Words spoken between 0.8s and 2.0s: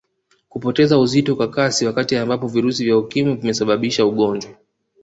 uzito kwa kasi